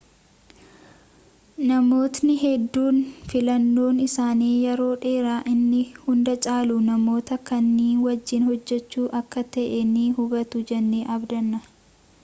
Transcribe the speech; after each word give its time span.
namootni 1.71 2.37
hedduun 2.43 2.97
filannoon 3.33 3.99
isaanii 4.05 4.49
yeroo 4.69 4.89
dheeraa 5.05 5.37
inni 5.53 5.83
hunda 6.07 6.35
caalu 6.47 6.79
namoota 6.87 7.39
kaanii 7.51 7.93
wajjin 8.09 8.49
hojjechuu 8.51 9.07
akka 9.23 9.47
ta'e 9.59 9.85
ni 9.95 10.09
hubatu 10.19 10.67
jennee 10.75 11.07
abdanna 11.19 11.65